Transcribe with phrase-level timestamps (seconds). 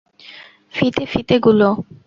[0.73, 1.69] ফিতে ফিতে গুলো?